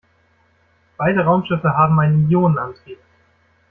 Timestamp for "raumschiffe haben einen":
1.25-2.27